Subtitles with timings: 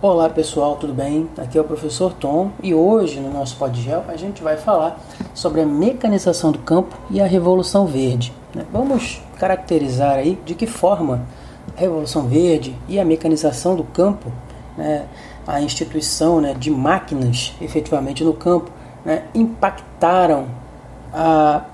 [0.00, 1.28] Olá pessoal, tudo bem?
[1.36, 5.00] Aqui é o professor Tom e hoje no nosso Podgel a gente vai falar
[5.34, 8.32] sobre a mecanização do campo e a Revolução Verde.
[8.54, 8.64] Né?
[8.72, 11.26] Vamos caracterizar aí de que forma
[11.76, 14.30] a Revolução Verde e a mecanização do campo,
[14.76, 15.06] né,
[15.44, 18.70] a instituição né, de máquinas efetivamente no campo,
[19.04, 20.46] né, impactaram
[21.12, 21.64] a,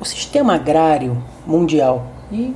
[0.00, 2.52] o sistema agrário mundial e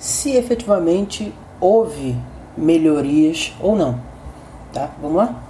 [0.00, 2.16] se efetivamente houve
[2.58, 4.00] melhorias ou não.
[4.72, 4.90] Tá?
[5.00, 5.42] Vamos lá?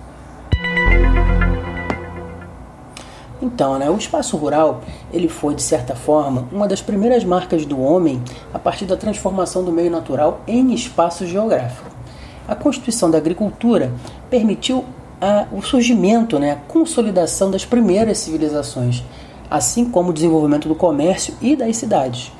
[3.41, 4.83] Então, né, o espaço rural
[5.13, 9.65] ele foi de certa forma uma das primeiras marcas do homem a partir da transformação
[9.65, 11.89] do meio natural em espaço geográfico.
[12.49, 13.93] A constituição da agricultura
[14.29, 14.85] permitiu
[15.21, 19.05] a, o surgimento, né, a consolidação das primeiras civilizações,
[19.51, 22.33] assim como o desenvolvimento do comércio e das cidades.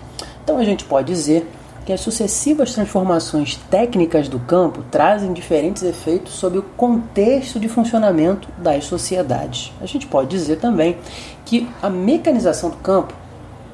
[0.43, 1.49] Então a gente pode dizer
[1.89, 8.47] que as sucessivas transformações técnicas do campo trazem diferentes efeitos sobre o contexto de funcionamento
[8.59, 9.73] das sociedades.
[9.81, 10.99] A gente pode dizer também
[11.47, 13.15] que a mecanização do campo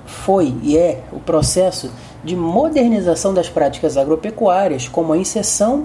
[0.07, 1.91] foi e é o processo
[2.23, 5.85] de modernização das práticas agropecuárias, como a inserção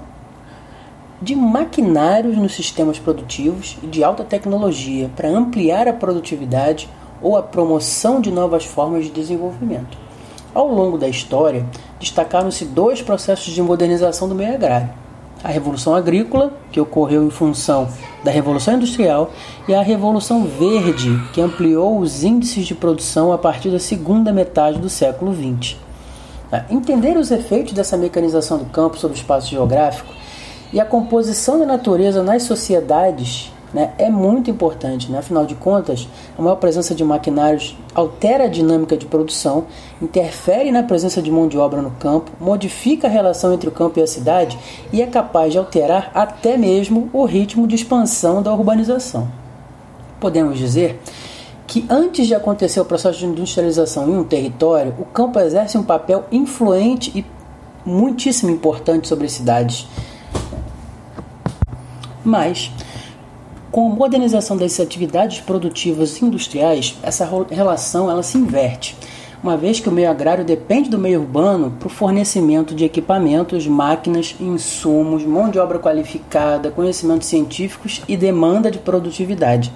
[1.20, 6.88] de maquinários nos sistemas produtivos e de alta tecnologia para ampliar a produtividade
[7.24, 10.09] ou a promoção de novas formas de desenvolvimento.
[10.54, 11.66] Ao longo da história,
[12.00, 14.90] destacaram-se dois processos de modernização do meio agrário:
[15.44, 17.88] a Revolução Agrícola, que ocorreu em função
[18.24, 19.32] da Revolução Industrial,
[19.68, 24.80] e a Revolução Verde, que ampliou os índices de produção a partir da segunda metade
[24.80, 25.78] do século XX.
[26.70, 30.12] Entender os efeitos dessa mecanização do campo sobre o espaço geográfico
[30.74, 35.12] e a composição da natureza nas sociedades né, é muito importante.
[35.12, 35.20] Né?
[35.20, 39.66] Afinal de contas, a maior presença de maquinários altera a dinâmica de produção,
[40.02, 44.00] interfere na presença de mão de obra no campo, modifica a relação entre o campo
[44.00, 44.58] e a cidade
[44.92, 49.28] e é capaz de alterar até mesmo o ritmo de expansão da urbanização.
[50.20, 51.00] Podemos dizer
[51.68, 55.84] que antes de acontecer o processo de industrialização em um território, o campo exerce um
[55.84, 57.24] papel influente e
[57.86, 59.88] muitíssimo importante sobre as cidades.
[62.24, 62.72] Mas
[63.72, 68.96] com a modernização das atividades produtivas industriais, essa relação ela se inverte,
[69.42, 73.66] uma vez que o meio agrário depende do meio urbano para o fornecimento de equipamentos,
[73.66, 79.72] máquinas, insumos, mão de obra qualificada, conhecimentos científicos e demanda de produtividade.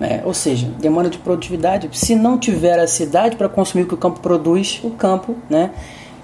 [0.00, 1.88] É, ou seja, demanda de produtividade.
[1.92, 5.70] Se não tiver a cidade para consumir o que o campo produz, o campo né,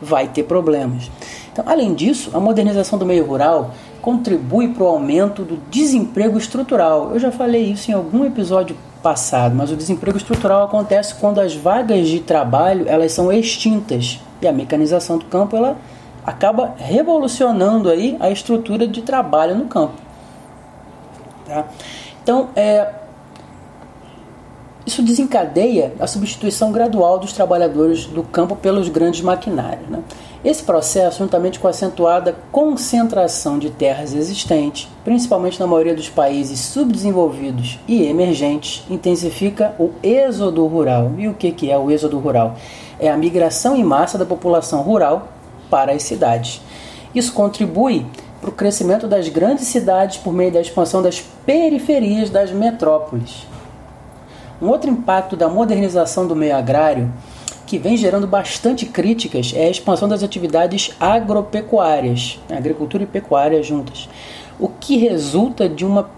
[0.01, 1.11] vai ter problemas.
[1.53, 7.13] Então, além disso, a modernização do meio rural contribui para o aumento do desemprego estrutural.
[7.13, 11.55] Eu já falei isso em algum episódio passado, mas o desemprego estrutural acontece quando as
[11.55, 15.77] vagas de trabalho elas são extintas e a mecanização do campo ela
[16.25, 19.95] acaba revolucionando aí a estrutura de trabalho no campo.
[21.47, 21.65] Tá?
[22.23, 22.89] Então, é,
[24.85, 29.89] isso desencadeia a substituição gradual dos trabalhadores do campo pelos grandes maquinários.
[29.89, 30.03] Né?
[30.45, 36.59] Esse processo, juntamente com a acentuada concentração de terras existentes, principalmente na maioria dos países
[36.59, 41.13] subdesenvolvidos e emergentes, intensifica o êxodo rural.
[41.17, 42.57] E o que é o êxodo rural?
[42.99, 45.29] É a migração em massa da população rural
[45.71, 46.61] para as cidades.
[47.15, 48.05] Isso contribui
[48.41, 53.52] para o crescimento das grandes cidades por meio da expansão das periferias das metrópoles.
[54.63, 57.13] Um outro impacto da modernização do meio agrário
[57.67, 63.61] que vem gerando bastante críticas é a expansão das atividades agropecuárias, né, agricultura e pecuária
[63.61, 64.09] juntas,
[64.61, 66.09] o que resulta de uma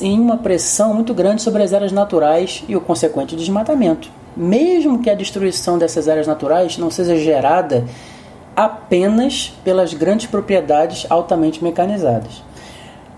[0.00, 4.10] em uma pressão muito grande sobre as áreas naturais e o consequente desmatamento.
[4.36, 7.84] Mesmo que a destruição dessas áreas naturais não seja gerada
[8.56, 12.42] apenas pelas grandes propriedades altamente mecanizadas.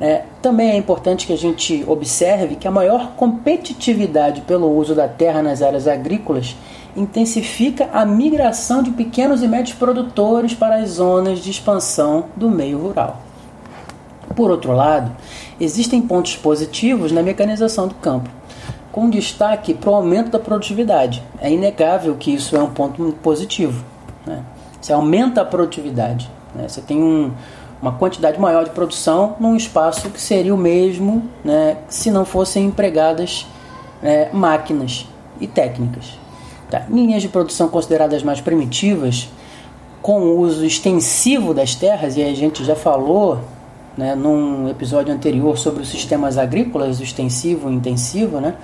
[0.01, 5.09] É, também é importante que a gente observe que a maior competitividade pelo uso da
[5.09, 6.57] terra nas áreas agrícolas
[6.97, 12.79] intensifica a migração de pequenos e médios produtores para as zonas de expansão do meio
[12.79, 13.23] rural.
[14.37, 15.11] Por outro lado,
[15.61, 18.31] existem pontos positivos na mecanização do campo,
[18.93, 21.23] com destaque para o aumento da produtividade.
[21.41, 23.85] É inegável que isso é um ponto positivo.
[24.25, 24.43] Né?
[24.81, 26.31] Você aumenta a produtividade.
[26.55, 26.69] Né?
[26.69, 27.33] Você tem um,
[27.81, 32.67] uma quantidade maior de produção num espaço que seria o mesmo né, se não fossem
[32.67, 33.47] empregadas
[34.03, 35.07] é, máquinas
[35.41, 36.19] e técnicas.
[36.71, 36.85] Tá.
[36.91, 39.29] Linhas de produção consideradas mais primitivas,
[40.03, 43.41] com o uso extensivo das terras, e a gente já falou
[43.97, 48.55] né, num episódio anterior sobre os sistemas agrícolas, extensivo e intensivo, né,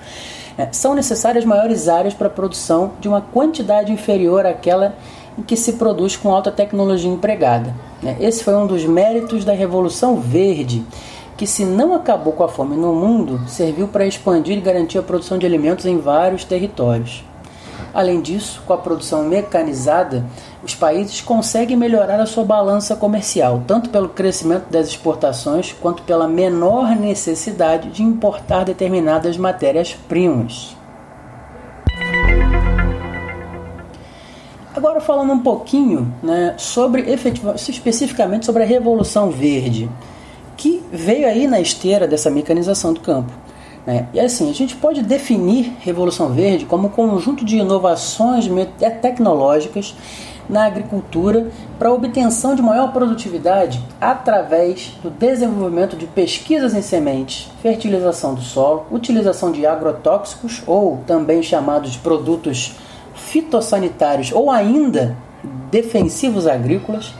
[0.57, 4.95] é, são necessárias maiores áreas para a produção de uma quantidade inferior àquela
[5.37, 7.73] em que se produz com alta tecnologia empregada.
[8.05, 8.15] Né?
[8.19, 10.85] Esse foi um dos méritos da Revolução Verde,
[11.35, 15.03] que, se não acabou com a fome no mundo, serviu para expandir e garantir a
[15.03, 17.23] produção de alimentos em vários territórios.
[17.91, 20.23] Além disso, com a produção mecanizada,
[20.63, 26.27] os países conseguem melhorar a sua balança comercial, tanto pelo crescimento das exportações quanto pela
[26.27, 30.74] menor necessidade de importar determinadas matérias-primas.
[34.95, 37.01] Agora falando um pouquinho né, sobre
[37.67, 39.89] especificamente sobre a Revolução Verde,
[40.55, 43.29] que veio aí na esteira dessa mecanização do campo.
[43.85, 44.07] Né?
[44.13, 48.49] E assim, a gente pode definir Revolução Verde como um conjunto de inovações
[48.79, 49.93] é, tecnológicas
[50.47, 57.49] na agricultura para a obtenção de maior produtividade através do desenvolvimento de pesquisas em sementes,
[57.61, 62.75] fertilização do solo, utilização de agrotóxicos ou também chamados de produtos
[63.15, 65.17] fitossanitários ou ainda
[65.71, 67.13] defensivos agrícolas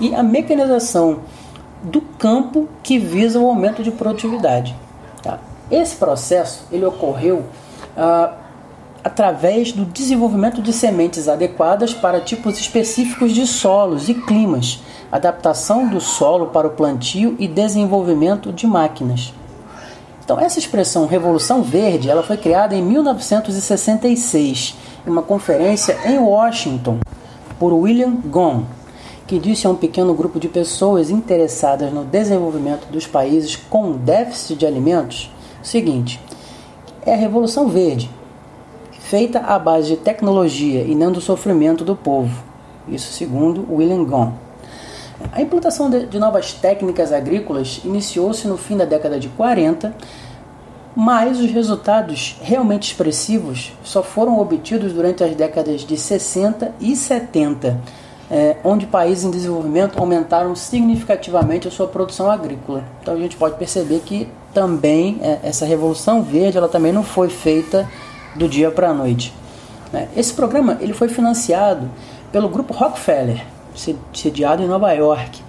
[0.00, 1.20] e a mecanização
[1.82, 4.74] do campo que visa o aumento de produtividade.
[5.22, 5.38] Tá?
[5.70, 7.44] Esse processo ele ocorreu
[7.96, 8.32] ah,
[9.06, 14.82] através do desenvolvimento de sementes adequadas para tipos específicos de solos e climas,
[15.12, 19.32] adaptação do solo para o plantio e desenvolvimento de máquinas.
[20.24, 26.98] Então, essa expressão Revolução Verde ela foi criada em 1966, em uma conferência em Washington,
[27.58, 28.64] por William Gong,
[29.26, 34.56] que disse a um pequeno grupo de pessoas interessadas no desenvolvimento dos países com déficit
[34.58, 35.30] de alimentos
[35.62, 36.20] o seguinte:
[37.04, 38.08] é a Revolução Verde,
[39.00, 42.42] feita à base de tecnologia e não do sofrimento do povo.
[42.88, 44.32] Isso segundo William Gong.
[45.32, 49.94] A implantação de novas técnicas agrícolas iniciou-se no fim da década de 40,
[50.96, 57.78] mas os resultados realmente expressivos só foram obtidos durante as décadas de 60 e 70
[58.30, 62.82] é, onde países em desenvolvimento aumentaram significativamente a sua produção agrícola.
[63.00, 67.28] Então a gente pode perceber que também é, essa revolução verde ela também não foi
[67.28, 67.88] feita
[68.34, 69.32] do dia para a noite.
[69.92, 70.08] Né?
[70.16, 71.88] Esse programa ele foi financiado
[72.32, 73.44] pelo grupo Rockefeller,
[74.12, 75.42] sediado em Nova York,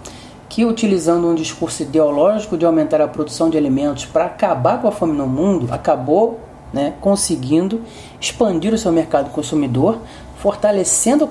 [0.58, 4.92] que utilizando um discurso ideológico de aumentar a produção de alimentos para acabar com a
[4.92, 6.40] fome no mundo, acabou
[6.74, 7.84] né, conseguindo
[8.20, 10.00] expandir o seu mercado consumidor,
[10.40, 11.30] fortalecendo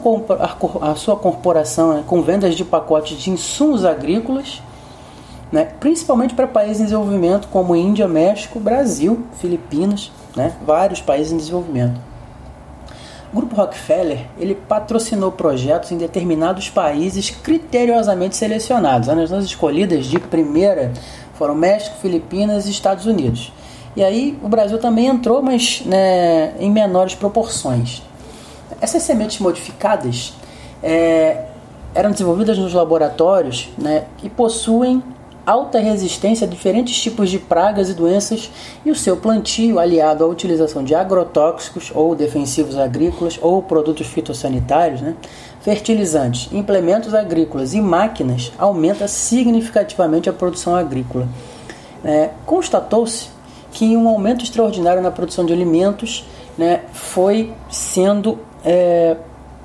[0.80, 4.62] a sua corporação né, com vendas de pacotes de insumos agrícolas,
[5.50, 11.36] né, principalmente para países em desenvolvimento como Índia, México, Brasil, Filipinas, né, vários países em
[11.36, 12.00] desenvolvimento.
[13.32, 19.08] O Grupo Rockefeller ele patrocinou projetos em determinados países criteriosamente selecionados.
[19.08, 20.92] As nossas escolhidas de primeira
[21.34, 23.52] foram México, Filipinas e Estados Unidos.
[23.96, 28.02] E aí o Brasil também entrou, mas né, em menores proporções.
[28.80, 30.34] Essas sementes modificadas
[30.82, 31.44] é,
[31.94, 35.02] eram desenvolvidas nos laboratórios né, que possuem
[35.46, 38.50] alta resistência a diferentes tipos de pragas e doenças
[38.84, 45.00] e o seu plantio, aliado à utilização de agrotóxicos ou defensivos agrícolas ou produtos fitossanitários,
[45.00, 45.14] né,
[45.60, 51.28] fertilizantes, implementos agrícolas e máquinas, aumenta significativamente a produção agrícola.
[52.04, 53.28] É, Constatou-se
[53.70, 56.24] que um aumento extraordinário na produção de alimentos
[56.56, 59.16] né, foi sendo é,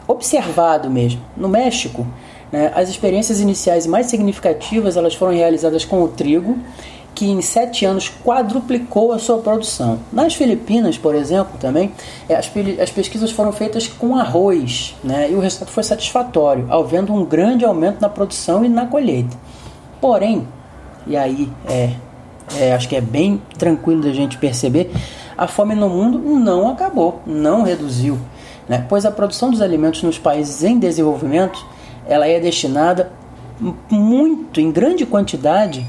[0.08, 1.22] observado mesmo.
[1.36, 2.06] No México,
[2.52, 6.58] né, as experiências iniciais mais significativas elas foram realizadas com o trigo,
[7.14, 10.00] que em sete anos quadruplicou a sua produção.
[10.12, 11.92] Nas Filipinas, por exemplo, também,
[12.28, 12.50] é, as,
[12.82, 17.66] as pesquisas foram feitas com arroz, né, e o resultado foi satisfatório, havendo um grande
[17.66, 19.38] aumento na produção e na colheita.
[20.00, 20.48] Porém,
[21.06, 21.92] e aí é,
[22.58, 24.92] é, acho que é bem tranquilo da gente perceber,
[25.38, 28.18] a fome no mundo não acabou, não reduziu
[28.72, 28.86] né?
[28.88, 31.66] pois a produção dos alimentos nos países em desenvolvimento
[32.08, 33.12] ela é destinada
[33.90, 35.86] muito, em grande quantidade,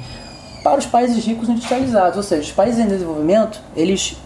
[0.62, 4.16] para os países ricos industrializados, ou seja, os países em desenvolvimento eles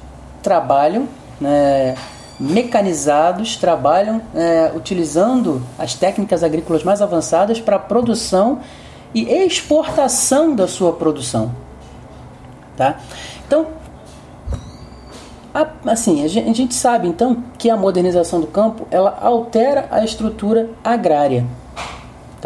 [0.42, 1.08] trabalham
[1.40, 1.94] né,
[2.38, 8.60] mecanizados, trabalham é, utilizando as técnicas agrícolas mais avançadas para a produção
[9.14, 11.52] e exportação da sua produção.
[12.76, 12.98] Tá?
[13.46, 13.66] Então,
[15.86, 21.46] Assim, a gente sabe então que a modernização do campo ela altera a estrutura agrária.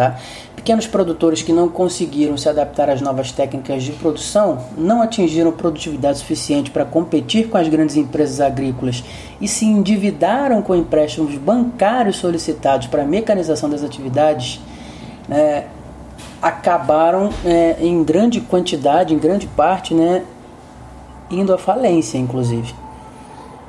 [0.00, 0.16] Tá?
[0.56, 6.20] Pequenos produtores que não conseguiram se adaptar às novas técnicas de produção não atingiram produtividade
[6.20, 9.04] suficiente para competir com as grandes empresas agrícolas
[9.42, 14.58] e se endividaram com empréstimos bancários solicitados para a mecanização das atividades,
[15.28, 15.66] né,
[16.40, 20.24] acabaram é, em grande quantidade, em grande parte, né,
[21.30, 22.72] indo à falência, inclusive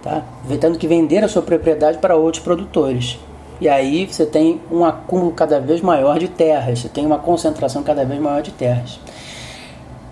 [0.01, 0.23] tá?
[0.61, 3.19] tendo que vender a sua propriedade para outros produtores.
[3.61, 7.83] E aí você tem um acúmulo cada vez maior de terras, você tem uma concentração
[7.83, 8.99] cada vez maior de terras.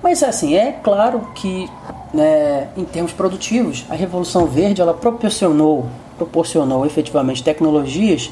[0.03, 1.67] Mas assim, é claro que
[2.13, 8.31] né, em termos produtivos, a Revolução Verde ela proporcionou, proporcionou efetivamente tecnologias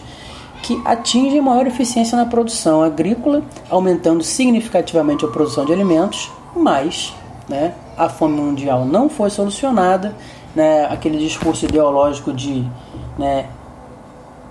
[0.61, 7.13] que atingem maior eficiência na produção agrícola, aumentando significativamente a produção de alimentos, mas
[7.49, 10.15] né, a fome mundial não foi solucionada,
[10.55, 12.65] né, aquele discurso ideológico de
[13.17, 13.47] né,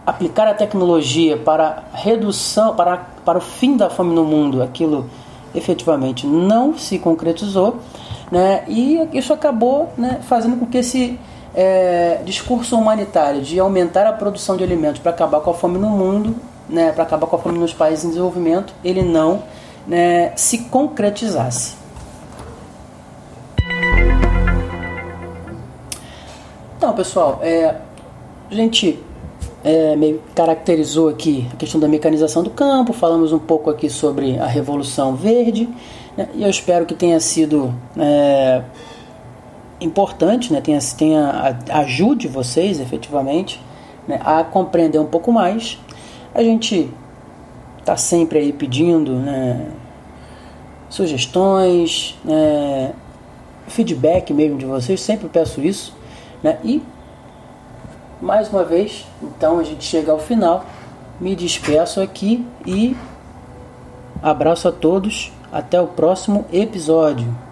[0.07, 5.11] aplicar a tecnologia para redução, para, para o fim da fome no mundo, aquilo
[5.53, 7.79] efetivamente não se concretizou,
[8.31, 8.65] né?
[8.69, 11.19] e isso acabou né, fazendo com que esse
[11.55, 15.89] é, discurso humanitário de aumentar a produção de alimentos para acabar com a fome no
[15.89, 16.37] mundo,
[16.69, 19.43] né, para acabar com a fome nos países em desenvolvimento, ele não
[19.87, 21.77] né, se concretizasse.
[26.77, 27.77] Então, pessoal, é,
[28.51, 29.03] gente
[29.67, 34.39] é, meio caracterizou aqui a questão da mecanização do campo, falamos um pouco aqui sobre
[34.39, 35.69] a Revolução Verde,
[36.17, 38.63] né, e eu espero que tenha sido é,
[39.81, 43.61] importante, né, tenha, tenha, ajude vocês efetivamente
[44.07, 45.81] né, a compreender um pouco mais.
[46.33, 46.89] A gente
[47.81, 49.67] está sempre aí pedindo né,
[50.89, 52.93] sugestões, né,
[53.67, 55.93] feedback mesmo de vocês, sempre peço isso.
[56.41, 56.81] Né, e
[58.21, 60.65] mais uma vez, então a gente chega ao final.
[61.21, 62.97] Me despeço aqui e
[64.23, 65.33] abraço a todos.
[65.53, 67.46] Até o próximo episódio.